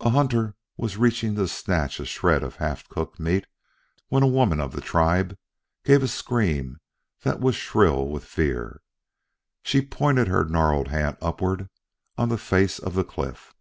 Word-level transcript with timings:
A 0.00 0.10
hunter 0.10 0.56
was 0.76 0.96
reaching 0.96 1.36
to 1.36 1.46
snatch 1.46 2.00
a 2.00 2.04
shred 2.04 2.42
of 2.42 2.56
half 2.56 2.88
cooked 2.88 3.20
meat 3.20 3.46
when 4.08 4.24
a 4.24 4.26
woman 4.26 4.60
of 4.60 4.72
the 4.72 4.80
tribe 4.80 5.38
gave 5.84 6.02
a 6.02 6.08
scream 6.08 6.80
that 7.22 7.38
was 7.38 7.54
shrill 7.54 8.08
with 8.08 8.24
fear. 8.24 8.82
She 9.62 9.86
pointed 9.86 10.26
her 10.26 10.44
gnarled 10.44 10.88
hand 10.88 11.16
upward 11.22 11.68
on 12.18 12.28
the 12.28 12.38
face 12.38 12.80
of 12.80 12.94
the 12.94 13.04
cliff. 13.04 13.54